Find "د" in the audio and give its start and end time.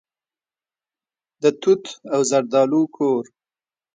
1.41-1.43